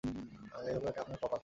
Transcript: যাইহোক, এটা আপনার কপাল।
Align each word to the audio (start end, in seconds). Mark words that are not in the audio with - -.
যাইহোক, 0.03 0.83
এটা 0.87 0.99
আপনার 1.01 1.17
কপাল। 1.21 1.39